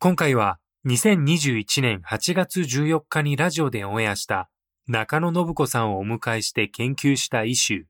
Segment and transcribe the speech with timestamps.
[0.00, 4.48] 今回は2021年8月14日にラジオでオンエアした
[4.86, 7.82] 中野信子さんをお迎えして研究したイシュー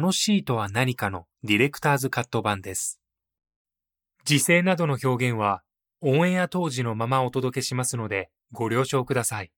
[0.00, 2.98] 楽しいとは何かのディレクターズカット版です。
[4.24, 5.62] 時勢などの表現は
[6.00, 9.52] オンエア当時のままお届けしますのでご了承ください。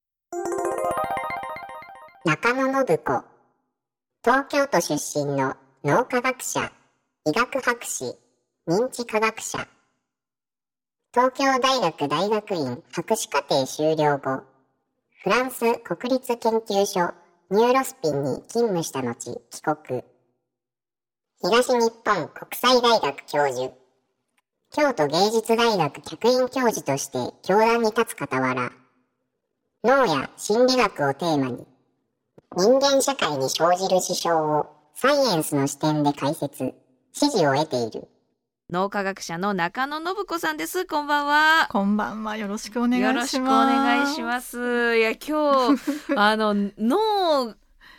[2.27, 3.25] 中野信子
[4.23, 6.71] 東京都出身の脳科学者
[7.25, 8.19] 医学博士
[8.69, 9.67] 認知科学者
[11.17, 14.42] 東京大学大学院博士課程修了後
[15.22, 17.14] フランス国立研究所
[17.50, 20.03] ニューロスピンに勤務した後帰国
[21.41, 23.72] 東日本国際大学教授
[24.70, 28.72] 京都芸術大学客員教授として教壇に立つ傍ら
[29.84, 31.67] 脳や心理学をテーマに
[32.55, 36.75] 人間社会に生じる支障をサイエンスの視点で解説、
[37.14, 38.06] 支持を得ている。
[38.70, 42.36] 脳科学者の中野信子さんですこんばんはこんばんは。
[42.36, 43.06] よろしくお願いします。
[43.06, 45.82] よろしくお願いしますいや今日
[46.19, 47.55] あの脳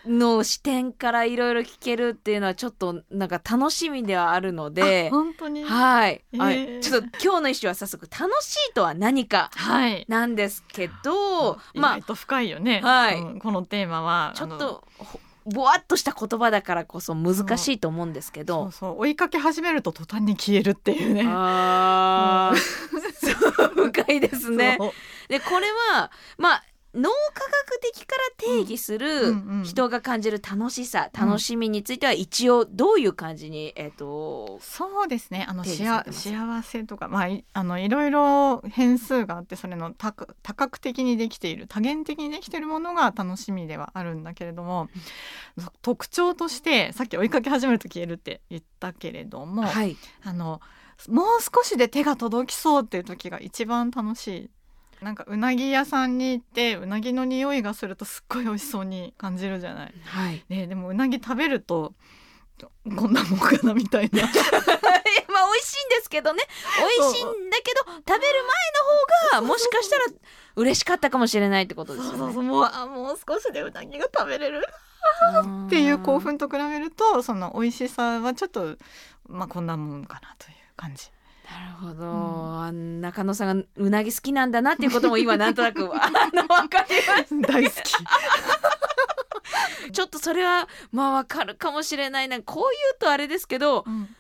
[0.05, 5.63] の視点からいろいろ聞けるっていうのはちょっとなんか楽しみではあるのであ本当に？
[5.63, 10.05] はい、はいえーちょっと今日の一種は早速楽しいとは何かはい。
[10.09, 12.81] なんですけどまあ意外と深いよね。
[12.83, 14.33] はいうんこのテーマは。
[14.35, 15.17] ちょっとほ
[15.53, 18.65] ぼわっとした言葉だからこそ難しいと思うんですけそど。
[18.65, 21.23] うそう追いかけ始めると途端に消えるっていうね。
[21.27, 22.57] あー。
[23.57, 24.77] そう深いですね。
[25.27, 26.63] でこれはまあ
[26.93, 27.15] 脳科
[27.69, 35.45] 学的から定義すうんるうんうん人が感じる楽しさ、うん楽しみについては一応どういう感じにえっ、とそうですね。
[35.47, 44.89] あのし幸せとかまあいあのいろいろ変数があってそれの多角多角的にできている多元的にできているものが楽しみではあるんだけれども、
[45.81, 50.61] 特徴としてさっき追いかけ始めると消えるって言ったけれども、はいあの
[51.09, 54.49] もう少しで手が届きそうっていう時が一番楽しい。
[55.01, 59.93] なんかうなぎ屋さんに行ってうなぎの匂いがするとすっごい美味しそうに感じるじゃない。
[60.05, 60.43] はい。
[60.49, 61.93] ね、でもうなぎ食べると
[62.95, 64.23] こんなもんかなみたいな。
[64.25, 66.43] まあ美味しいんですけどね
[66.79, 68.43] 美味しいんだけど食べる
[69.31, 70.05] 前の方がもしかしたら
[70.55, 72.17] 嬉しかったかもしれないってことですよね。
[72.17, 78.77] そうそうそうもうあもう少しでうなぎが食べれるっっていう興奮と比べるとその美味しさはちょっと
[79.27, 81.11] まあこんなもんかなという感じ。
[81.49, 82.05] なるほど、
[82.61, 87.91] あ中野さんがうなぎ好きなんだなっていうことも今なんとなく あの分かりまし大好き。
[87.93, 87.99] た
[89.93, 92.27] ちょっとそれはまあわかるかもしれない。
[92.27, 94.13] なこう言うとあれですけどうん。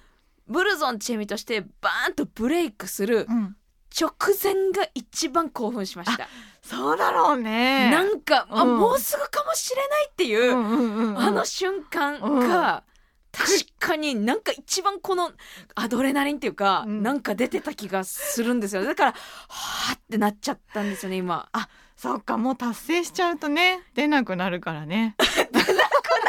[0.47, 3.57] ブルゾンチェミとしてバーンとブレイクするうん。
[3.99, 4.11] 直
[4.41, 6.27] 前が一番興奮しました、
[6.61, 7.89] そうだろうね。
[7.89, 8.77] なんか、あうん。
[8.77, 11.19] もうすぐかもしれないっていう、うんうんうんうん。
[11.19, 12.83] あの瞬間が、
[13.37, 13.49] 確
[13.79, 15.31] かになんか一番この
[15.75, 25.15] アドレナリンっていうか、うんなんか出てた気がするんですよだからはあってなっちゃったんですよね今あそっかもう達成しちゃうとね出なくなるからね。
[25.17, 26.21] なるか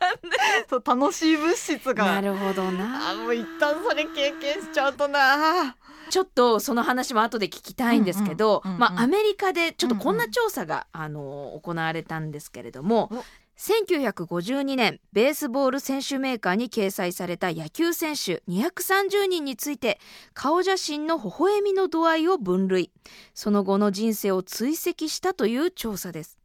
[0.00, 2.04] らね そう楽しい物質が。
[2.04, 5.76] なるほどなあもう一旦それ経験しちゃうとな。
[6.10, 13.24] ちょっとその話も後で聞きたいんですけど、うんうんうんうんまあアメリカでちょっとこんな調査が、あの行われたんですけれどもお
[13.58, 20.00] 1952年ベースボール選手メーカーに掲載された野球選手230人について
[20.34, 22.90] 顔写真の微笑みの度合いを分類。
[23.34, 26.38] その後の人生を追跡したという調査です。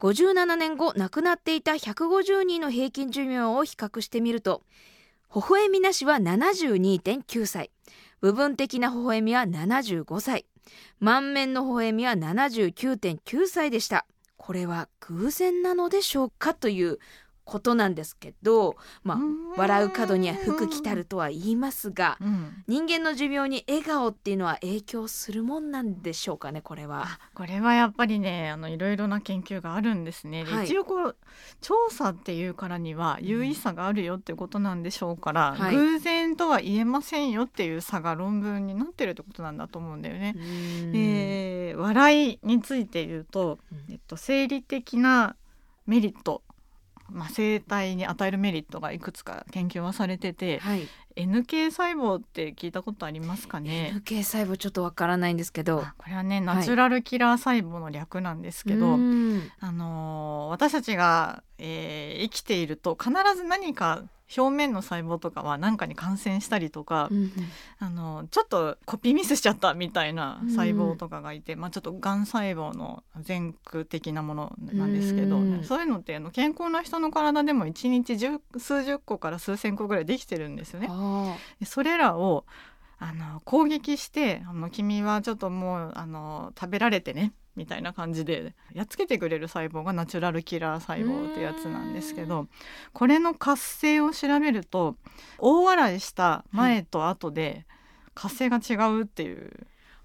[0.00, 4.62] 57年後亡くなっていた150人の平均寿命を比較してみると
[5.34, 7.72] 微笑みなしは72.9歳
[8.20, 10.46] 部分的な微笑みは75歳
[11.00, 14.06] 満面の微笑みは79.9歳でした。
[14.38, 16.98] これは偶然なのでしょうかという
[17.48, 19.18] ことなんですけど、まあ
[19.56, 22.64] 笑う角には服着たるとは言いますがうん。
[22.68, 27.04] 人間の寿命に笑顔っていうのは影響するもんなんでしょうかねこれは。
[27.04, 30.44] あこれはやっぱりねあのいろいろな研究があるんですね。
[30.44, 30.66] ではい。
[30.66, 31.16] 一応こう
[31.62, 35.74] 調査っていうからには有意差があるよってことなんでしょうから、はい。
[35.74, 40.34] 偶然とは言えませんよっていう差が論文になってるってことなんだと思うんだよね。
[40.92, 43.92] で笑いについて言うと、うん。
[43.92, 45.34] えっと、生理的な
[45.86, 46.42] メリット、
[47.10, 55.80] まあ、生体に与えるメリットがいくつか研究はされててはい、NK 細胞って聞いたことありますかね？NK 細胞ちょっとわからないんですけど。
[55.80, 59.50] あこれはねナチュラルキラー細胞の略なんですけど、うん。
[59.60, 64.02] あのー私たちが、えー生きていると必ず何か
[64.36, 67.32] 表面の細胞とかは何かに感染したりとか、うん
[67.80, 75.64] あのちょっとコピーミスしちゃったみたいな細胞とかがいて、まあ、ちょっとがん細胞の前駆的なものなんですけど、うん。
[75.64, 80.88] そういうのってあの健康な人の体でも1日10数十個から数千個ぐらいできてるんですよね。
[81.64, 82.44] それらを
[82.98, 92.46] あの攻撃してあの君はちょっともうあの食べられてねみたいな感じでやっつけてくれる細胞がナチュラルキラー細胞ってやつなんですけど
[92.94, 94.96] これの活性を調べると
[95.38, 97.66] 大笑いした前と後で
[98.14, 99.52] 活性が違うっていう、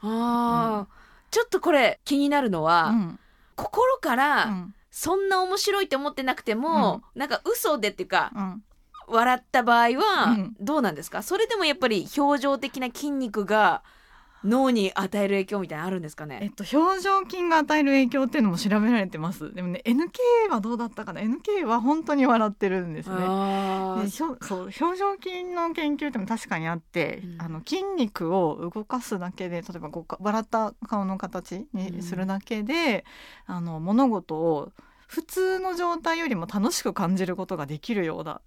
[0.01, 3.19] あー、ちょっとこれ気になるのは、うん。
[3.55, 4.75] 心から、うん。
[4.91, 8.63] そんな面白いって思ってなくても、なんか嘘でっていうかうん。
[9.07, 10.55] 笑った場合はうん。
[10.59, 13.83] どうなんですか、それでもやっぱり表情的な筋肉が
[14.43, 16.39] 脳に与える影響みたいなのあるんですかね？
[16.41, 19.53] えっと、表情筋が与える影響っていうのも調べられてます。
[19.53, 23.15] でもね NK はどうだったかな？NK は本当に笑ってるんですね。
[23.15, 23.21] で
[24.09, 27.41] そう表情筋の研究っても確かにあって、うん。
[27.41, 33.05] あの筋肉を動かすだけで例えばこうか笑った顔の形にするだけで、
[33.45, 34.71] あの物事を
[35.07, 38.41] 普通の状態よりも楽しく感じることができるようだ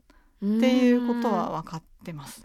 [0.44, 2.44] っていうことは分かってます。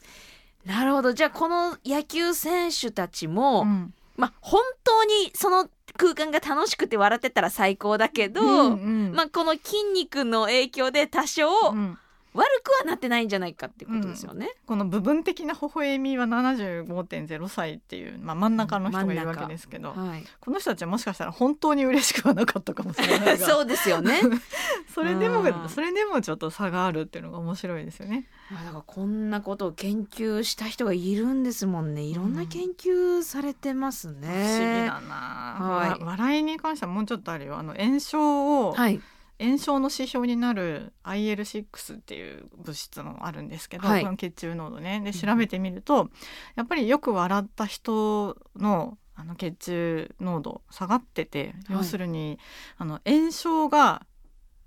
[0.66, 1.14] なるほど。
[1.14, 3.94] じゃあこの野球選手たちも、うん。
[4.18, 9.14] まあ本当にその空間が楽しくて笑ってたら最高だけど、うんうん。
[9.14, 11.98] まあこの筋肉の影響で多少うん
[12.34, 14.54] 悪くはなってないんじゃないかってことですよね。
[14.66, 24.22] この部分的な微笑みは75.0歳っていう、まあ、真ん中の人がいるわけですけど、はい、この人たちはもしかしたら本当に嬉しくはなかったかもしれないが そうですよね。
[24.94, 28.28] それでもうんそれでもちょっと差があるっていうのが面白いですよね。
[28.50, 32.04] まあだからこんなことを研究した人がいるんですもんね。
[32.04, 34.28] いろんな研究されてますね。
[34.28, 35.16] 不思議だな、
[35.60, 39.02] はいわ笑いに関してはもうちょっとあるよあの炎症を、はい。
[39.42, 44.04] 炎症の指標になる IL6 っていう物質もあるんですけど、はい。
[44.04, 45.02] この血中濃度ね。
[45.04, 46.10] で調べてみると、
[46.56, 51.78] やっぱりよく笑った人のあの血中濃度下がってて、はい。
[51.78, 52.38] 要するに
[52.78, 54.06] あの炎症が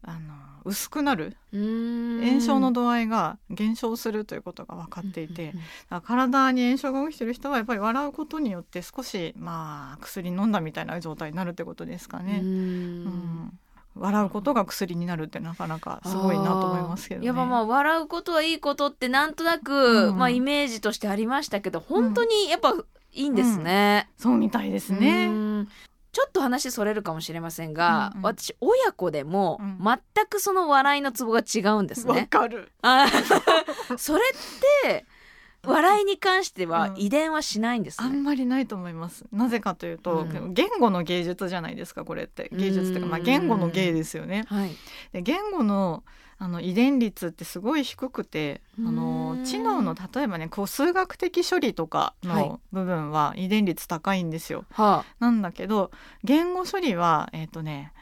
[0.03, 0.35] あの
[0.65, 1.37] 薄くなる。
[1.53, 5.55] 炎炎症の度合いが減少するということが分かっていて、
[6.03, 12.41] 体に炎症が起きてる人はやっぱり笑うことによって少しまあ薬飲んだみたいな状態になるってことですかね。
[12.43, 13.59] うん
[13.97, 17.27] 笑うことが薬になるってなかなかすごいなと思いますけどね。
[17.27, 22.75] やっぱまあ笑うことはいいことってなんとなく、うんまあイメージとしてありましたけど本当にやっぱ
[23.13, 24.09] いいんですね。
[24.19, 25.29] そうみたいですうね。
[25.29, 25.69] ん
[26.13, 32.27] ちょっと話それるかもしれませんが、うんうん私親子でもうん全くその笑いのツボが違うんですわ、ね。
[32.27, 32.73] かる。
[32.83, 33.07] あ
[33.97, 35.07] それって
[35.67, 38.17] 笑いに関してはうん遺伝はしないんですあね。
[38.17, 39.25] んまりないと思います。
[39.33, 44.45] なぜかというと、うん言語の芸術じゃないですかこれって芸術っていうか、まあ、うん言語の芸ですよね。
[44.47, 44.71] はい。
[45.13, 46.03] で言語の
[46.37, 54.65] あの遺伝率ってすごい低くてあのうん知能の例えばねこう数学的処理とかはいの部分は遺伝率高いんですよ。
[54.73, 55.91] はなんだけど
[56.25, 57.93] 言語処理はえっ、とね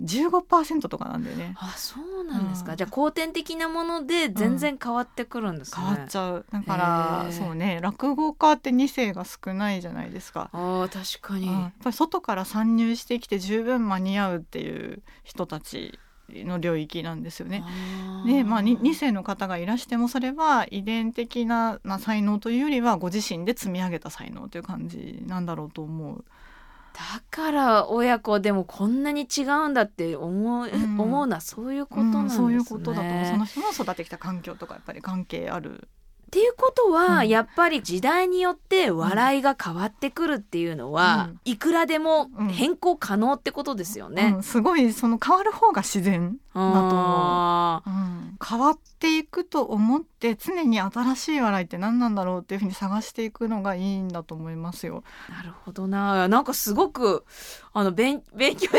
[0.00, 1.54] 15%とかなんだよね。
[1.56, 2.72] あ、あそうなんですか。
[2.72, 5.82] うんじゃあ後天的なもので全然変わってくるんですね。
[5.86, 10.50] 変わっちゃうだかへらーそうね落語家って2世が少ないじゃないですか。
[10.52, 11.46] ああ確かに。
[11.48, 15.98] うんやっぱり外から参入してきて十分間に合うっていう人たち
[16.28, 17.62] の領域なんですよね。
[17.64, 26.24] あーでまあ、に2世の方がいらしてもそれは遺伝的な、まあ、才能というよりはご自身で積み上げた才能という感じなんだろうと思う。
[26.94, 31.00] だから親子でもこんなに違うんだって思う,、うん。
[31.00, 32.38] 思うのはそういうことなんですね。
[32.38, 35.88] そういうことだとその人の育ってきた環境とかやっぱり関係ある。
[36.26, 37.28] っていうことは、うん。
[37.28, 41.40] やっぱり時代によって笑いが変わってくるっていうのは、うん。
[41.44, 42.48] いくらでもうん。
[42.48, 44.30] 変更可能ってことですようね。
[44.30, 47.90] ん、すごいその変わる方が自然だと思う。
[48.46, 55.02] 変わっていくと思って常に新しい笑いって何なんだろうっていうふうに探していくのがいいんだと思いますよ。
[55.30, 56.28] なるほどな。
[56.28, 57.24] なんかすごく
[57.72, 58.68] あの勉勉強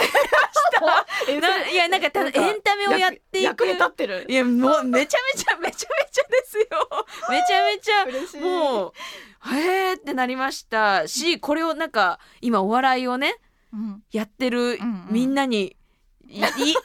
[1.72, 3.44] いやなんかただエンタメをやっていく。
[3.44, 4.26] 役に立ってる。
[4.30, 6.66] いやもうめちゃめちゃめちゃめちゃですよ。
[7.30, 13.36] めちゃめちゃもうへーってなりましたしこれをなんか今お笑いをね
[13.74, 14.04] うん。
[14.12, 14.80] やってる
[15.10, 15.76] みんなに、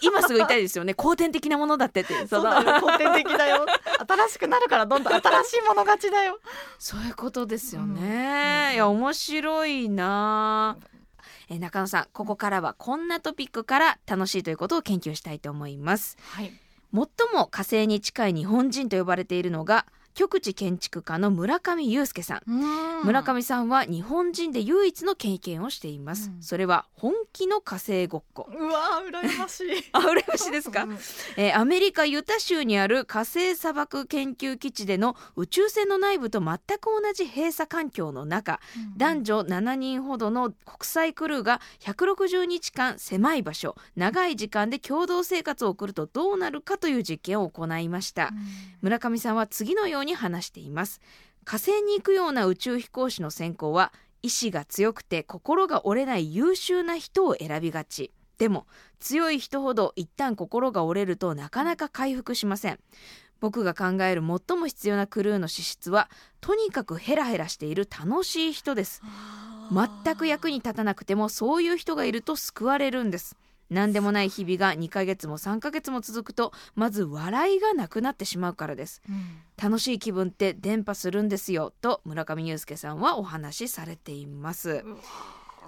[0.00, 0.94] 今すぐ言いたいですよね。
[0.94, 2.14] 後天的なものだってって。
[2.28, 3.66] そうだよ古典的だよ。
[4.08, 6.38] 新しくなるからどんどん新しいもの勝ちだよ。
[6.78, 7.94] そういうことですようん。
[7.94, 10.76] ね、いや面白いな。
[11.48, 16.16] え中野さんここからはこんなトピックから楽しいということを研究したいと思います。
[16.22, 16.52] はい。
[16.92, 23.02] 最も火星に近い日本人と呼ばれているのが極地建築家の村上祐介さん。
[23.04, 26.42] 村上さんは日本人で唯一の経験をしています、うん。
[26.42, 28.48] それは本気の火星ごっこ。
[28.52, 29.84] うわー羨ましい。
[29.92, 30.84] あ羨ましいですか？
[30.84, 30.98] うん。
[31.36, 38.60] えーアメリカユタ州にある火星砂漠研究基地での宇宙船の内部と全く同じ閉鎖環境の中
[38.96, 48.30] 男女7人ほどの国際クルーが160日間狭い場所長い時間で共同生活を送るとどうなるかという実験を行いました。
[48.82, 51.00] 村上さんは次のように話しています。
[51.44, 53.92] 火星に行くような宇宙飛行士の選考は
[54.22, 58.12] 意志が強くて心が折れない優秀な人を選びがち。
[58.38, 58.66] でも
[58.98, 62.78] 強い人ほど一旦心が折れるとなかなか回復しません。
[63.40, 69.02] 僕が考える最も必要なクルーの資質はとにかくヘラヘラしている楽しい人です。
[69.70, 73.36] 全く役に立たなくてもそういう人がいると救われるんです
[73.70, 79.00] 何でもない日々が2ヶ月も3ヶ月も続くとまず笑いがなくなってしまうからです。
[79.08, 79.40] うん。
[79.62, 84.84] 楽しい気分って伝播するんですよと村上祐介さんはお話しされています。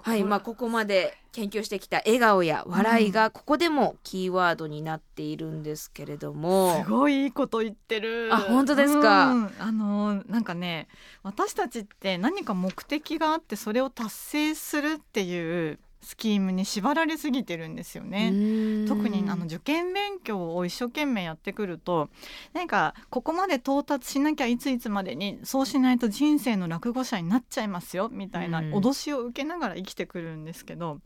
[0.01, 6.83] はいまあここまで研究してきた笑顔や笑いがここでもキーワードになっているんですけれども。
[6.83, 8.27] すごいいいこと言ってる。
[8.33, 9.27] あ本当ですか？
[9.27, 9.53] うん。
[9.59, 10.89] あのなんかね
[11.21, 18.85] 私たちって何か目的があってそれを達成するっていうスキームに縛られすぎてるんですよね。
[18.87, 22.09] 特にあの受験勉強を一生懸命やってくると
[22.53, 28.73] なんかここまで到達しなきゃいついつまでにそうしないと人生の落語者になっちゃいますよみたいなうん。
[28.73, 30.99] 脅しを受けながら生きてくるんですけど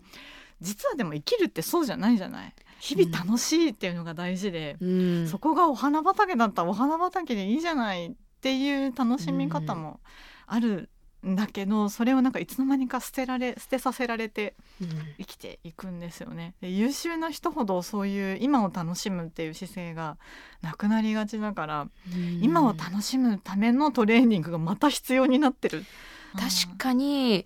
[0.61, 2.53] 実はでも生きるってそうじゃないじゃない。
[2.79, 5.27] 日々楽しいっていうのが大事で、うん。
[5.27, 8.11] そこがお花畑だったらお花畑でいいじゃないっ
[8.41, 9.99] ていう楽しみ方も
[10.45, 10.89] あるん
[11.23, 14.55] だけど、それをなんかいつの間にか捨てられ捨てさせられて
[15.17, 16.53] 生きていくんですよね。
[16.61, 20.17] で優秀な人ほどそういう今を楽しむっていう姿勢が
[20.61, 22.43] なくなりがちだから、うん。
[22.43, 25.85] 今を楽しむためのトレーニングがまた必要になってる。
[26.33, 27.45] 確かに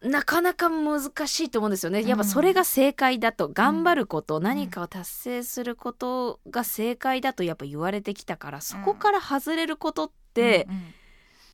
[0.00, 2.02] なかなか難しいと思うんですよね。
[2.02, 2.06] ん。
[2.06, 10.94] やっぱそれが正解だと頑張ること、何かを達成することが正解だとやっぱ言われてきたからそこから外れることってうんうん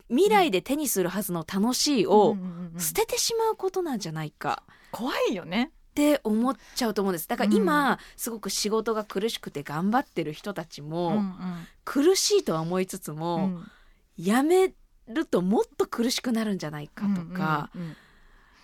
[0.08, 2.36] 未来で手にするはずの楽しいを
[2.78, 4.62] 捨ててしまうことなんじゃないか。
[4.90, 5.72] 怖いよね。
[5.90, 7.28] って思っちゃうと思うんです。
[7.28, 11.34] だから今、すごく仕事が苦しくて頑張ってる人たちも、うんうん。
[11.84, 13.70] 苦しいとは思いつつも、うん。
[14.16, 14.74] やめ
[15.06, 17.70] るともっと苦しくなるんじゃないかとか、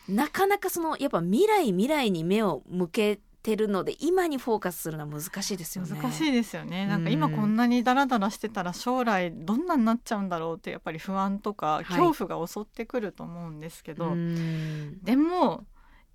[0.09, 6.01] なかなかそのやっぱ未来未来に目を向けてるので今にフォーカスするのは難しいですよね。
[6.01, 6.87] 難しいですよね。
[6.87, 11.85] なんか今うんこんなにダラダラしてたら将来どんなになっちゃうんだろうってやっぱり不安とかい。
[11.85, 15.03] 恐怖が襲ってくると思うんですけど、うん。
[15.03, 15.65] でも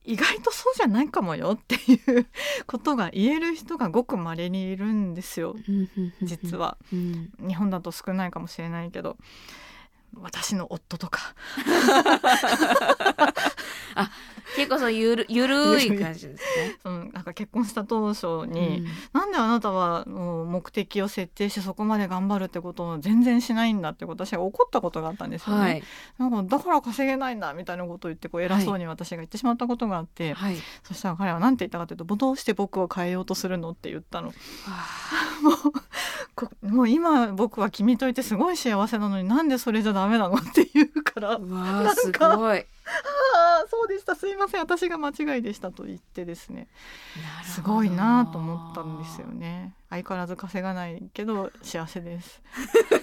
[0.03, 2.27] 意外とそうじゃないかもよっていう
[2.67, 5.55] ことが言える人がごく稀にいるんですよ。
[6.21, 6.77] 実は。
[6.93, 7.31] うん。
[7.39, 9.17] 日本だと少ないかもしれないけど
[10.21, 11.35] 私の夫とか
[14.55, 16.77] 結構そうゆる ゆるい感じですね。
[16.81, 25.61] そのなんか結婚した当初に、うんなんであなたはもう目的を設定してそこまで頑張るってことを全然しないんだって私が怒ったことがあったんですよね。
[25.61, 25.83] はい
[26.17, 30.57] なんかだから稼げないんだみたいなことを言ってこう偉そうに私が言ってしまったことがあって、はい。
[30.83, 34.33] そしたら彼は何て言ったかというと「どうして僕を変えようとするの?」って言ったの。
[34.67, 35.53] あ もう
[36.35, 40.35] こもう今僕は君といてすごい幸せなのになんでそれじゃダメなの？
[40.35, 42.65] って言うから「ーうわーすごい。
[42.85, 44.15] ああそうでした。
[44.15, 44.61] すいません。
[44.61, 46.67] 私が間違いでした」と言ってですね。
[47.43, 49.73] すごいなと思ったんですよね。
[49.89, 52.41] 相変わらず稼がないけど幸せです。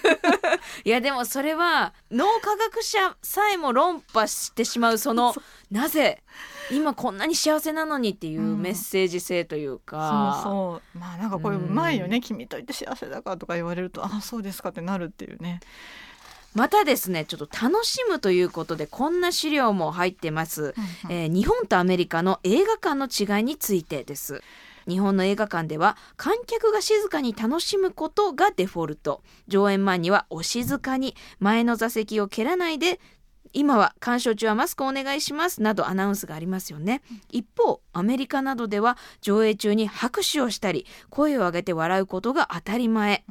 [0.85, 5.35] いやでもそれは脳科学者さえも論破してしまうその
[5.71, 6.23] なぜ
[6.71, 10.99] 今こんなに幸せなのにっていうメッセージ性というか、そうそう。
[10.99, 15.61] まあなんかこれうまいよね、君といて幸せだからとか言われるとあそうですかってなるっていうね。
[16.55, 20.75] またですねちょっと楽しむということでこんな資料も入ってます、
[21.09, 24.43] えー日本とアメリカの映画館の違いについてです。
[24.89, 29.23] 日本の映画館では観客が静かに楽しむことがデフォルト。
[29.49, 33.01] 上演前にはお静かに前の座席を蹴らないで
[33.53, 37.03] 今は鑑賞中はマスクお願いしますなどアナウンスがありますよね。
[37.31, 43.25] 一方アメリカなどでは上映中に拍手をしたり声を上げて笑うことが当たり前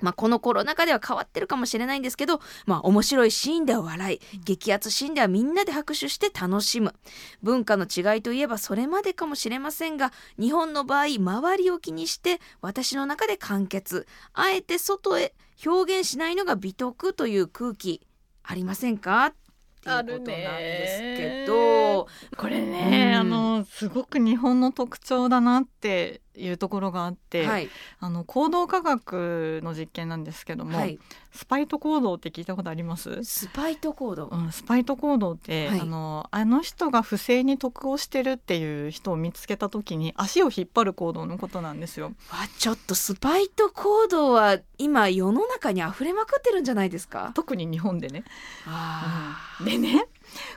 [0.00, 6.94] まあ、このコロナ禍では変わってるかもしれないんですけど、まあ、面白いシーンでは笑い、激アツシーンではみんなで拍手して楽しむ。
[7.42, 14.06] 文化の違いといえばそれまでかもしれませんが、日本の場合、周りを気にして、私の中で完結。
[14.32, 18.06] あえて外へ表現しないのが美徳という空気、
[18.42, 19.26] ありませんか？
[19.26, 19.34] っ
[19.80, 23.20] ていうことなんですけど、これね、うん。
[23.20, 27.68] あのすごく日本の特徴だなっていうところがあって、はい、
[28.00, 30.98] あの行動科学の実験なんですけども、はい、
[31.32, 33.24] スパイト行動って聞いたことあります？
[33.24, 34.28] スパイト行動。
[34.28, 35.80] うん、スパイト行動って、はい。
[35.80, 42.06] あのあの人が不正に得をしてるっていう人を見つけた時に足を引っ張る行動のことなんですよ。
[42.30, 47.32] わちょっとスパイト行動は今世の中に溢れまくってるんじゃないですか？
[47.34, 48.24] 特に日本でね。
[48.66, 50.06] あでね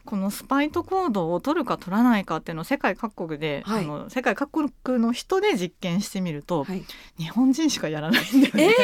[0.06, 3.84] このスパイト行動を取るか取らないかっていうのを世界各国で、はい。
[3.84, 6.84] あの世界各国の人で実験してみると、はい、
[7.18, 8.76] 日本人しかやらないんだよね。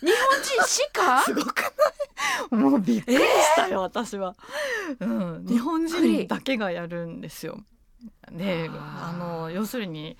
[0.00, 1.22] 日本人しか？
[1.24, 1.54] すごく
[2.50, 2.62] ない？
[2.62, 3.22] もうびっくりし
[3.56, 4.34] たよ、私は、
[5.00, 7.60] うん、日本人だけがやるんですよ。
[8.30, 10.16] であの要するに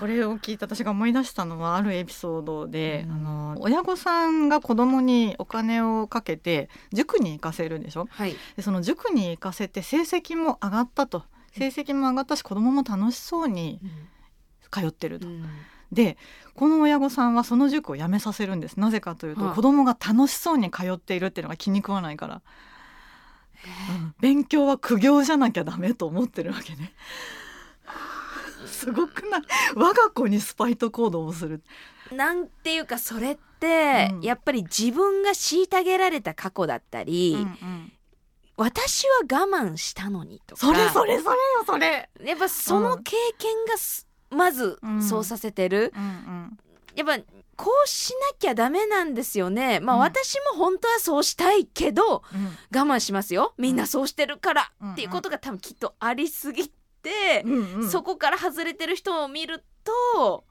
[0.00, 3.12] これを聞いて私が思い出したのはあるエピソードで、うん。
[3.12, 8.06] あの親御さんが子供にお金をかけて塾に行かせるでしょ？
[8.10, 8.34] はい。
[8.56, 11.24] でその塾に行かせて成績も上がったと。
[11.52, 13.80] 成績も上がったし子供も楽しそうに
[14.70, 15.28] 通ってると。
[15.92, 16.18] で
[16.54, 18.80] この親御さんはその塾を辞めさせるんです。
[18.80, 22.40] なぜかというと、はい子供が楽しそうに通っているっていうのが気に食わないから、うん
[24.20, 26.92] 勉強は苦行じゃなきゃダメと思ってるわけね。
[28.66, 29.42] すごくない？
[29.74, 31.62] 我が子にスパイト行動をする。
[32.12, 34.20] なんていうかそれって、うん。
[34.20, 37.46] やっぱり自分が虐げられた過去だったり、
[38.56, 40.66] 私は我慢したのにとか。
[40.66, 45.02] それそれそれよそれ、やっぱその経験がす、まずうん。
[45.02, 46.58] そうさせてる、うんうん。
[46.94, 47.18] やっぱ
[47.56, 49.80] こうしなきゃダメなんですよね。
[49.80, 50.02] まあ、うん。
[50.02, 52.78] 私も本当はそうしたいけどうん。
[52.78, 53.54] 我慢しますよ。
[53.58, 54.92] みんなそうしてるから、うん。
[54.92, 57.90] っていうことが多分きっとありすぎて、うんうん。
[57.90, 60.44] そこから外れてる人を見ると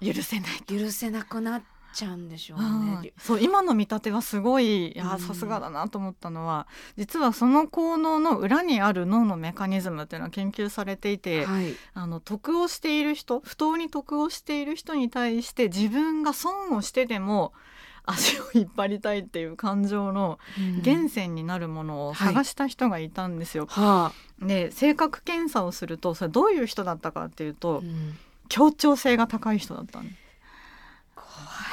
[0.00, 3.12] 許せない許せなくなっちゃうんでしょううんね。
[3.18, 17.52] そう今の見立てはすごいさすがだなと思ったのは実はその行動の裏にある脳のメカニズムっていうのは研究されていて、はい、あの得をしている人不当に得をしている人に対して自分が損をしてでも
[18.04, 20.40] 足を引っ張りたいっていう感情の
[20.82, 23.66] 源泉になるものを探した人がいたんですよ。
[23.68, 28.18] はあ、で性格検査をするとそれどういう人だったかっていうと、うん。
[28.52, 30.21] 協調性が高い人だったんです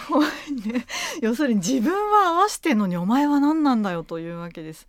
[0.09, 0.85] 怖いね
[1.21, 4.87] 要するに自分は合わしてんのにお前は何なんだよというわけです。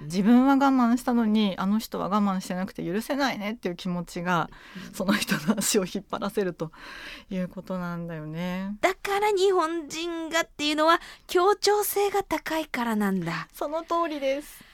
[0.00, 4.50] 自分は我慢したのにあの人は我慢してなくて許せないねっていう気持ちが
[4.92, 6.72] その人の足を引っ張らせると
[7.30, 8.76] いうことなんだよね。
[8.80, 13.48] だから日本人がっていうのは協調性が高いからなんだ。
[13.52, 14.71] その通りです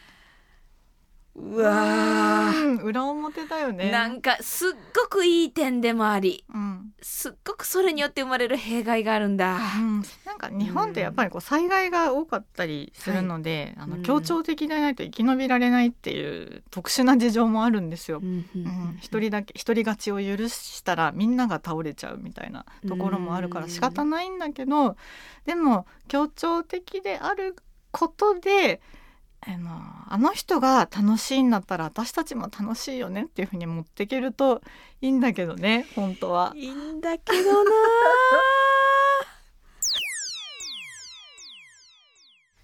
[1.40, 3.90] うわ裏表だよね。
[3.90, 6.44] なんかすっごくいい点でもあり。
[6.52, 9.56] うんすっごくそれによって生まれる弊害があるんだ。
[9.56, 18.18] うん、なんか日本ってやっぱりこう災害が多かったりするので、あうんの協調的でないと生き延びられないっていう特殊な事情もあるんですよ。
[18.18, 18.20] う。
[18.26, 18.64] んうん。
[18.64, 24.96] うん、一人だけ一人勝ちを許したらみんなが倒れちゃうみたいなところもあるから仕方ないんだけど
[25.46, 27.54] でも協調的である
[27.90, 28.80] ことで
[29.40, 29.70] あの
[30.08, 34.62] あの人が楽しいんだったら私たちも楽しいよねっていうふうに持っていけると
[35.00, 36.52] いいんだけどね本当は。
[36.56, 37.70] いいんだけどな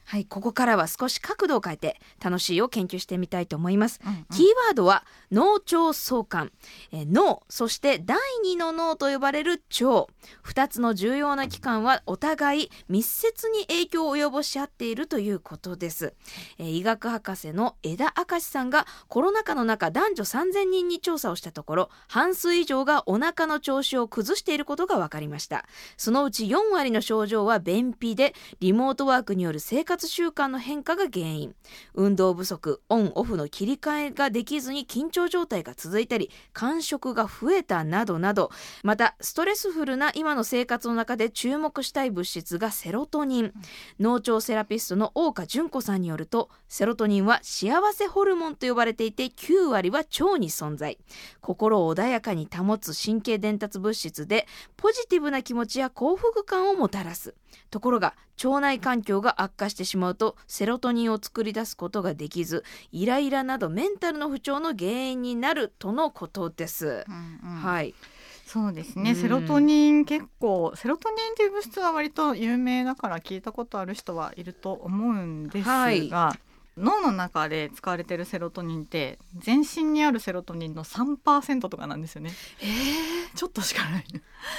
[0.06, 4.00] はいここからは少し角度を変えて楽しいを研究してみたいと思います。
[4.04, 4.26] うんうん。
[4.32, 6.52] キーワードは脳腸相関、
[6.92, 10.06] えー脳そして第二の脳と呼ばれる腸。
[10.44, 16.14] 2つの重要な器官はお互い密接に影響を及ぼし合っているということです、
[16.58, 25.66] えー医学博士の枝明さんがコロナ禍の中男女3000人に調査をしたところ半数以上がお腹の調子を崩していることが分かりました。
[25.96, 31.54] そのうち4割の症状は便秘でリモートワークによる生活習慣の変化が原因。
[31.94, 38.50] 運動不足オンオフの切り替えができずに緊張状態が続いたり間食が増えたなどなど
[38.82, 43.52] またストレスフルな今の生活の中で注目したい物質がセロトニン。
[44.00, 50.98] 脳腸セラピストの大岡純子さんによるとセロトニンは幸せホルモンと呼ばれていて9割は腸に存在。
[51.40, 57.34] 心を穏やかに保つ神経伝達物質でポジティブな気持ちや幸福感をもたらす
[57.70, 67.04] ところが腸内環境が悪化してしまうとセロトニンを作り出すことができずイライラなどメンタルの不調の原因になるとのことです。
[67.08, 67.56] うんうん。
[67.60, 67.94] はい、
[68.46, 69.16] そうですね、うん。
[69.16, 76.10] セロトニン結構セロトニンっていう物質は割と有名だから聞いたことある人はいると思うんですが、はい。
[76.76, 82.32] 脳の中で使われてるセロトニンって全身にあるセロトニンの3%とかなんですよね。
[82.60, 84.04] えー、ちょっとしかない。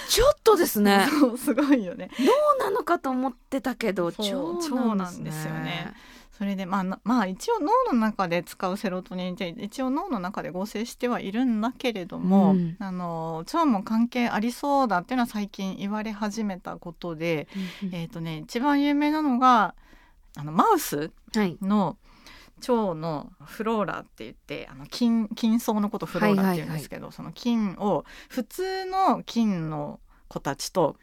[0.07, 1.07] ちょっとですね。
[1.19, 2.11] そうすごいよね。
[2.59, 5.93] 脳なのかと思ってたけどそう腸腸なんですすよね。
[6.37, 12.77] それでまあなまあ一応脳の中で使うセロトニンって一応脳の中で合成してはいるんだけれども、うん。
[12.79, 17.47] あの腸も関係ありそうだっていうのは最近言われ始めたことで、
[17.91, 19.73] えっ、とね一番有名なのが
[20.37, 21.57] あのマウスはい。
[21.59, 21.97] の
[22.59, 30.95] 腸のフローラって言ってあの菌菌層のことフローラって言うんですけど、その菌を普通の菌の子たちと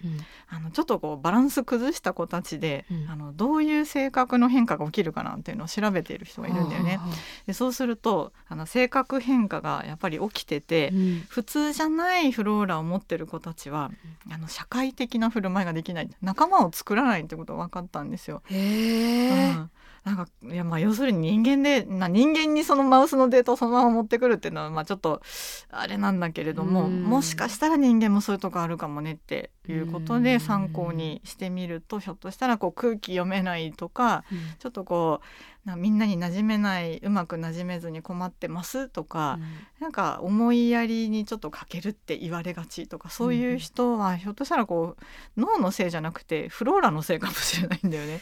[0.48, 3.08] あのちょっとこうバランス崩した子たちで、うん。
[3.08, 7.00] あのどういう性格の変化が起きるかなっていうのを調べている人がいるんだよね。
[7.46, 11.24] でそうするとあの性格変化がやっぱり起きてて、うん。
[11.28, 13.90] 普通じゃないフローラを持ってる子たちは、
[14.30, 16.10] あの社会的な振る舞いができない。
[16.20, 18.42] 仲間を作らないってことが分かったんですよ。
[18.46, 19.70] へえ、うん
[20.04, 25.22] なんかいやまあ要するに人間でな人間にそのマウスのデータをそのまま持ってくるっていうのはまあちょっと
[25.70, 27.04] あれなんだけれどもうん。
[27.04, 30.22] もしかしたら人間もそういうとこあるかもねっていうことうん。
[30.24, 34.24] で参考にしてみるとひょっとしたらこう空気読めないとか
[34.58, 39.38] ちょっとこうなみんなに馴染めないうまく馴染めずに困ってますとか、
[39.78, 48.20] なんか思いやりにちょっと欠けるって言われがちとかそういう人はひょっとしたらこう脳のせいじゃなくてフローラのせいかもしれないんだよね。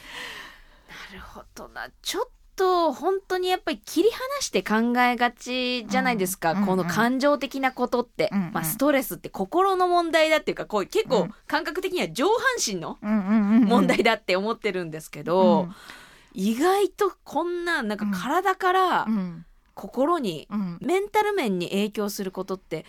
[1.13, 1.89] なるほどな。
[2.03, 2.25] ちょっ
[2.57, 6.95] と本当にやっぱり切り離して考えがちじゃないですか、うんこのうんうん。
[6.95, 8.53] 感情的なことって、うんうん。
[8.53, 15.69] まあ、ストレスって心の問題だっていうかこう結構うん感覚的には上半身のうんうんうんうん問題だって思ってるんですけど、
[16.35, 19.15] 意外とこんななんか体からうん。
[19.15, 20.79] うん心にうん。
[20.83, 22.85] メンタル面に影響することって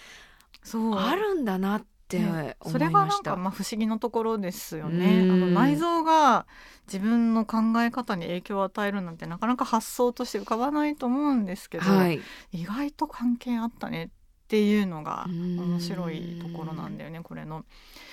[0.61, 0.95] そう。
[0.95, 2.69] あるんだなって思いねました。
[2.69, 5.27] それがなんかまあ不思議なところですよね。
[5.29, 6.47] あうんの内臓が
[6.87, 14.09] 自分の考え方に影響を与えるなんてなかなか発想として浮かばないと思うんですけど、はい、意外と関係あったねっ
[14.51, 15.57] ていうのがうん。
[15.57, 17.63] 面白いところなんだよねこれの。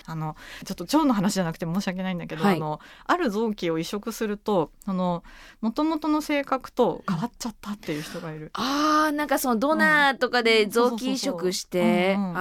[0.07, 2.57] あのちょっと腸の話じゃなくて申し訳ないんだけど、はい。
[2.57, 5.23] あのある臓器を移植するとその
[5.61, 8.51] 元々の性格と変わっちゃったっていう人がいる。
[8.55, 12.41] あーなんかそのドナーとかで臓器移植してうんそうそうそ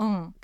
[0.00, 0.34] うん。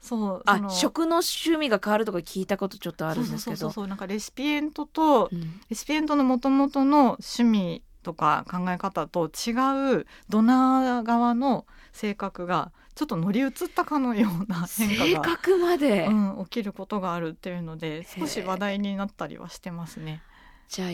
[0.00, 3.56] そうあその食の趣味が変わるとか聞いたことちょっとあるんですけど。
[3.56, 3.86] そうそうそうそう。
[3.86, 5.60] なんかレシピエントとうん。
[5.70, 9.52] レシピエントの元々の趣味とか考え方と違
[10.00, 20.22] うドナー側の性格がちょっと乗り移ったかのような変性化が、格まで、うん、起きることがあるっていうので少し話題になったりはしてますね。
[20.68, 20.88] じゃあ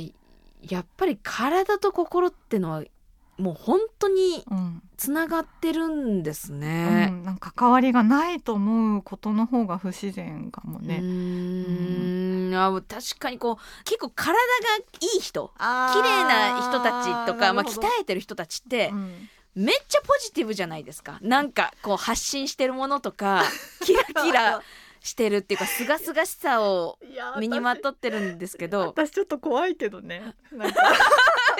[0.63, 2.85] やっぱり体と心ってのは
[3.39, 4.83] もう本当にうん。
[4.97, 7.07] つながってるんですうね。
[7.07, 11.01] ん、なんか関わりがないと思うことの方が不自然かもうね。
[11.03, 12.55] ーん。
[12.55, 14.39] あ確かにこう結構体が
[15.01, 19.29] いい人綺綺麗な人たちとかまあ、鍛えてる人たちってうん。
[19.55, 21.19] めっちゃポジティブじゃないですか。
[21.23, 23.45] なんかこう発信してるものとか
[23.85, 24.63] キラキラ
[25.01, 26.99] してるっていうかすがすがしさを
[27.39, 28.81] 身にまとってるんですけど。
[28.89, 30.35] 私ちょっと怖いけどね。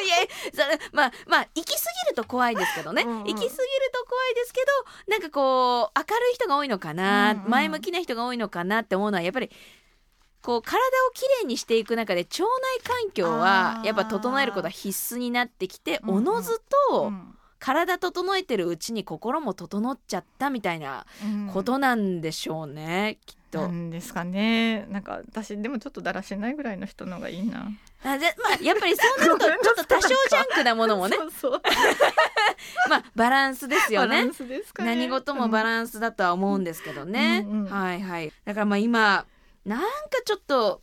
[0.01, 0.17] いや
[0.53, 3.03] それまあまあ行き過ぎると怖いですけどね。
[3.03, 3.19] うんうん。
[3.21, 3.49] 行き過ぎる
[3.93, 4.61] と怖いですけ
[5.07, 7.51] どなんかこう明るい人が多いのかな、うんうん。
[7.51, 9.51] 前向きな人が多いのかなって思うのはやっぱり
[10.43, 10.81] こう体を
[11.15, 12.49] きれいにしていく中で腸内
[12.83, 16.17] 環境はやっぱ整えることは必須になってきてうんうん。
[16.17, 17.39] おのずとうん。
[17.61, 21.51] 体整えてるうちに心も整っちゃったみたいなうん。
[21.51, 23.69] ことなんでしょうね、きっなと。
[23.73, 24.87] んですかね。
[24.91, 27.69] なんか私でもちょっとだらしないぐらいの人のがいいな。
[28.05, 31.63] あでまあやっぱりそうなるとちょっと多少ジャンクなものもねそうそう
[32.91, 34.35] まあバランスですよねバラン。
[34.35, 34.95] スですかね。
[34.97, 39.25] 何事もバンランスだとは思うんですけどね、うんうんはいはいだからまあ今
[39.65, 39.87] なんか
[40.25, 40.83] ちょっと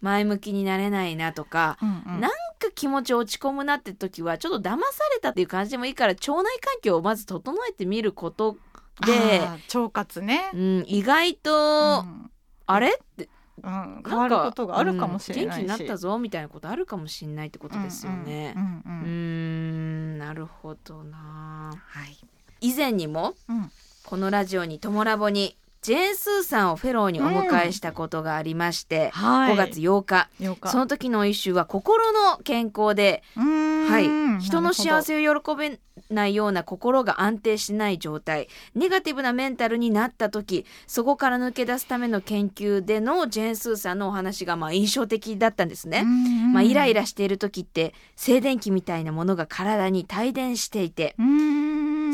[0.00, 2.36] 前向きになれないなとか、うんうんなんか
[2.74, 8.56] 気持ち落ち込むなって時はちょっと騙されたっていう感じでもいいから腸内環境をまず整えてみること
[9.04, 9.40] で、
[9.74, 10.50] 腸活ね。
[10.54, 12.30] うん、意外と、うん。
[12.66, 13.28] あれって
[13.62, 15.62] うん、変わることがあるかもしれないし。
[15.62, 18.54] うん元気になったぞみたいなことあるかもしれないってことですよね。
[18.56, 18.60] う。
[18.60, 21.72] んなるほどな。
[21.86, 22.18] はい。
[22.60, 23.70] 以前にもうん。
[24.04, 29.54] このラジオに「トモラボ」にジェーン・スーさんをフェローにお迎えしたことがありまして、はい。
[29.54, 30.28] 5月8日。
[30.40, 30.70] 8日。
[30.70, 33.90] その時の一首は心の健康で、うーん。
[33.90, 34.00] は
[34.38, 35.80] い、人の幸せを喜べ
[36.10, 38.48] ないような心が安定しない状態。
[38.74, 46.04] ネガティブなメンタルになった時そこから抜け出すための研究でのジェーン・スーさんのお話がまあ印象的だったんですね。
[46.52, 51.16] まあ、イライラしている時って静電気みたいなものが体に帯電していて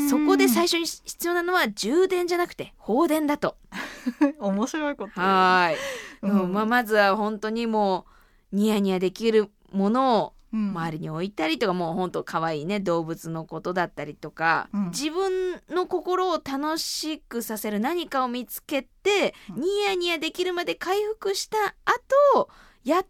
[0.09, 3.57] そこで最初に必要なのは充電じゃなくて放電だと。
[4.39, 5.19] 面白いこと。
[5.19, 5.77] はーい、
[6.23, 6.41] うん。
[6.41, 8.05] うんまあ、まずは本当にも
[8.51, 14.85] うニヤニヤできるものをうん周りに置いたりとか、もう本当可愛いね動物のことだったりとか、うん。
[14.89, 19.61] 自分の心を楽しくさせる何かを見つけて、うん。
[19.61, 22.49] ニヤニヤできるまで回復した後
[22.83, 23.09] やっと、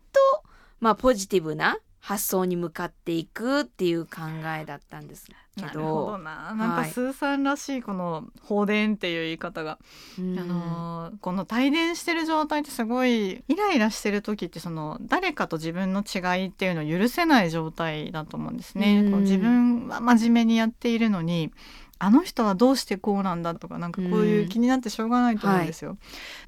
[0.80, 4.22] まあ、ポジティブな発想に向かっていくっていう考
[4.60, 9.78] えだったんですけどなるほどななんはいかスーさんらしいこの放電っていう言い方が、
[10.18, 19.02] うんあのーこの帯電してる状態ってすごいイライラしてる時ってその誰かと自分の違いっていうのを許せない状態だと思うんですね。
[19.02, 21.52] うんこう自分は真面目にやっているのに
[22.00, 25.98] あの人はどうしてこうなんだとかなんかこういう気になってしょうがないと思うんですよ。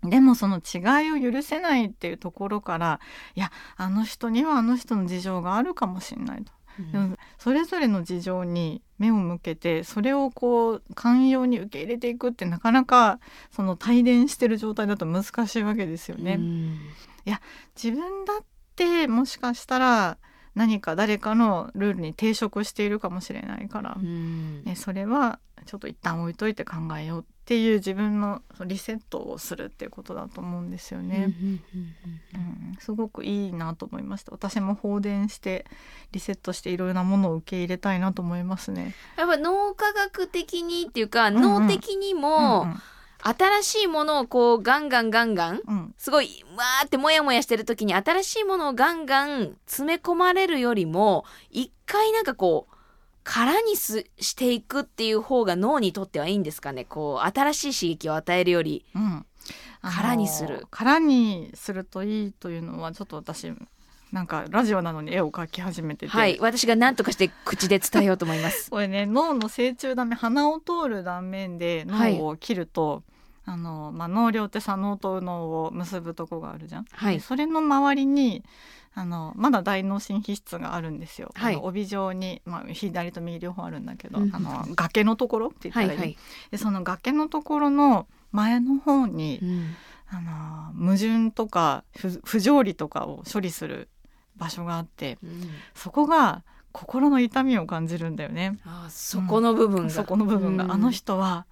[0.03, 2.99] でもその違いを許せないっていうところから
[3.35, 6.51] いやあの人にはあの人の事情があるかもしれないと。
[6.91, 13.19] でもそれぞれの事情に目を向けてそれをこう寛容に受け入れていくってなかなか
[13.51, 16.35] その帯電してる状態だと難しいわけですよね。
[16.35, 16.79] うん。
[17.81, 20.17] 自分だってもしかしたら
[20.53, 24.63] 何か誰かのルールに抵触しているかもしれないから、うん。
[24.63, 31.31] ね、それはちょっと一旦置いといて考えようっていう自分のリセットをするっていうことだと思うんですよね。
[32.33, 32.77] うん。
[32.79, 34.31] すごくいいなと思いました。
[34.31, 35.65] 私も放電して
[36.11, 38.95] リセットしていろいろなものを受け入れたいなと思いますね。
[39.15, 41.41] やっぱ脳科学的にっていうか、んうん。
[41.43, 42.65] 脳的にも
[43.19, 45.75] 新しいものをこうガンガンガンガンうん。
[45.75, 52.74] うんすごいわーってモヤモヤしてる時に新しいものをガンガン詰め込まれるよりも一回なんかこう
[53.25, 56.85] 空にすしていくっていう方が脳にとってはいいんですかね？
[56.85, 58.85] こう新しい刺激を与えるより。
[58.95, 59.25] うん。
[59.81, 60.67] 空にする。
[60.69, 63.51] 空にするといいというのはちょっと私
[64.11, 66.37] なんかラジオなのに絵を描き始めてて、はい。
[66.39, 68.69] 私が何とかして口で伝えようと思います。
[68.71, 73.03] これね脳の正中断面鼻を通る断面で脳を切ると、
[73.47, 76.85] あのまあ、脳梁って左脳と右脳を結ぶとこがあるじゃん。
[76.91, 77.15] はい。
[77.15, 78.43] でそれの周りに
[78.95, 81.29] あのまだ大脳新皮質があるんですよ。
[81.35, 81.55] はい。
[81.55, 86.17] 帯状に、まあ、左と右両方あるんだけど、うんあの崖のところって言ったらいい、はいはい。
[86.49, 89.75] でその崖のところの前の方に、うん。
[90.07, 90.21] あ
[90.73, 93.89] の矛盾とか不不条理とかを処理する
[94.37, 95.49] 場所があってうん。
[95.75, 98.57] そこが心の痛みを感じるんだよね。
[98.65, 100.71] あーそこの部分が、そこの部分が、うん。
[100.71, 101.45] あの人は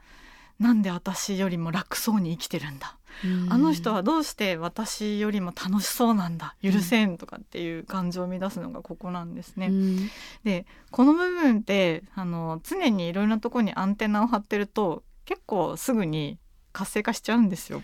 [0.59, 9.67] なんで私よりも楽そうに生きてるんだ、うんあの人はどうして私よりも楽しそうなんだ許せんとかっていう感情を生み出すのがここなんですね。
[9.67, 10.09] うん
[10.43, 16.39] でこの部分ってあの常にいろいろなところにアンテナを張ってると結構すぐに
[16.71, 17.83] 活性化しちゃうんですよ。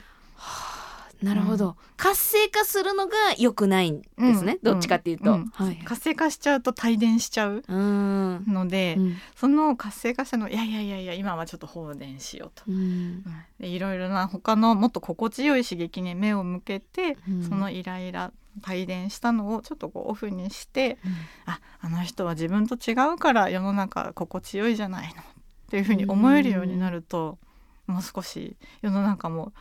[1.22, 4.74] なるほど、活性化するのが良くないんですね、うん。
[4.74, 7.64] どっちかっていうと、うんはい活性化しちゃうと帯電しちゃう。
[7.68, 8.44] うん。
[8.48, 9.18] ので、うん。
[9.36, 12.64] その活性化したのいやいやいやいや今はちょっと放電しようと。
[12.68, 13.24] うん。
[13.60, 17.44] でいろいろな他のもっと心地よい刺激に目を向けて、うん。
[17.44, 18.32] そのイライラ
[18.68, 20.98] 帯電したのをちょっとこうオフにして
[21.46, 25.22] ああの人は自分と違うから世の中心地よいじゃないの。
[25.22, 25.26] っ
[25.70, 27.38] ていうふうに思えるようになると、
[27.86, 29.54] もう少し世の中も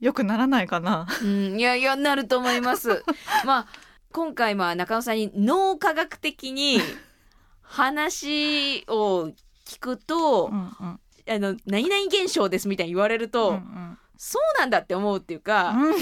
[0.00, 1.06] 良くならないかな。
[1.22, 3.04] うん、いやいやなると思います。
[3.44, 3.66] まあ
[4.12, 6.80] 今回まあ中野さんに脳科学的に
[7.62, 9.30] 話を
[9.66, 15.94] 聞くと、うんうんあの何々現象ですみたいに言われると、うんそうなんだって思うっていうか、うん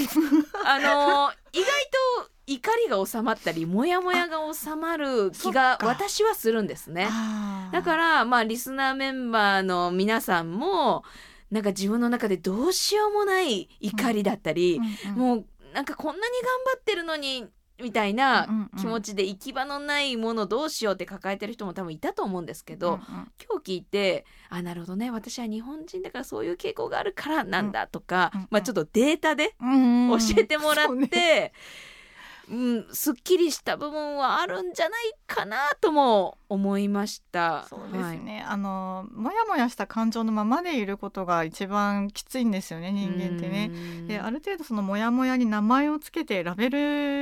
[0.65, 1.65] あの意外
[2.25, 7.07] と怒りが収まったりモヤモヤが収まる気が私はするんですね。
[7.71, 11.03] だからまあリスナーメンバーの皆さんも
[11.51, 15.19] なんか自分の中でどうしようもない怒りだったり、うんうん。
[15.19, 17.45] もうなんかこんなに頑張ってるのに
[17.81, 22.99] みたいなうんうん気持ちで行き場のないものどうしようって抱えてる人も多分いたと思うんですけど、うんうん
[23.51, 25.11] 今日聞いてあなるほどね。
[25.11, 28.47] 私は日本人だからそういう傾向があるからなんだとか、うんうん。
[28.51, 30.19] まあちょっとデータでうんうん。
[30.19, 31.01] 教えてもらって、うん、
[32.91, 37.65] すっきりした部分はあるんじゃないかなとも思いました。
[37.69, 43.67] そうですね、あのモヤモヤした感情のままでいることが一番きついんですよねはい、人間ってね。
[43.67, 46.69] ねである程度そのモヤモヤに名前をつけてラベ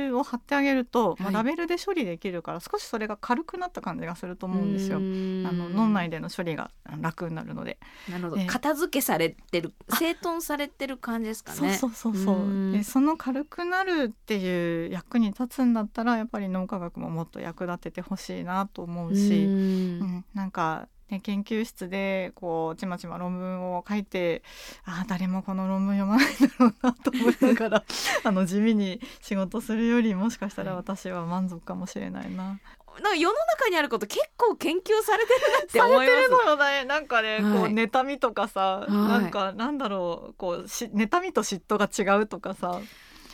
[0.08, 4.96] ルを貼ってあげると、まあはいラベルで処理できるから少しそれが軽くなった感じがすると思うんですよ。
[4.96, 7.78] あの脳内での処理が楽になるので。
[8.10, 11.74] なるほど、ね片付けされてる整頓されてる感じですかね。
[11.74, 12.38] そうそうそうそうう
[12.70, 19.52] んでその軽くなるっていう役に立つんだったらやっぱり脳科学ももっと役立ててほしいなと思うし、うん。
[19.52, 24.42] うん、なんか、ね、研究室でこうちまちま論文を書いて
[24.84, 27.84] あー誰もこの論文読まないんだろうなと思いながら
[28.24, 32.58] あの地味に仕事するよりもしかしたら私は満足かもしれないな。
[33.02, 36.10] なんか世の中にあること結構研究されてるなってさ思います。
[36.10, 36.84] れてるのよね。
[36.84, 37.72] なんかね、こはい。
[37.72, 38.92] う妬みとかさ、い。
[38.92, 42.80] なんかなんだろうこうし妬みと嫉妬が違うとかさ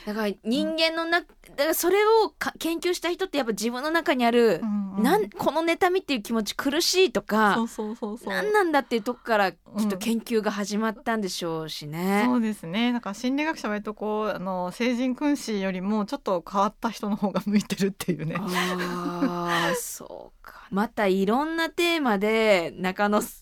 [0.07, 12.23] だから人間のな、だからそれをか研究した人ってやっぱ自分の中にある、うんうんなんこの妬みっていう気持ち苦しいとかそうそうそうそう何なんだっていうとこからきっとうん研究が始まったんでしょうしね。
[12.27, 12.93] そうですね。
[12.93, 18.37] だから心理学者は割とこうあの成人君子よりもちょっと変わった人の方が向いてるっていうね。
[18.39, 23.33] ああそうかまたいろんなテーマで中野さ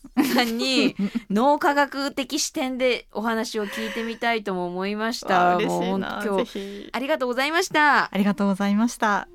[0.44, 0.94] んに
[1.30, 5.62] 脳科学的視点でお話を聞いてみたいとも思いましわた。
[5.62, 6.90] 今日ぜひ。
[6.92, 8.04] ありがとうございました。
[8.12, 9.28] ありがとうございました。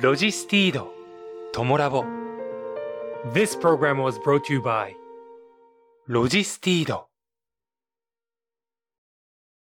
[0.00, 0.92] ロジスティード、
[1.52, 2.04] トモラボ。
[3.32, 4.94] This program was brought to you by
[6.06, 7.13] ロジスティード。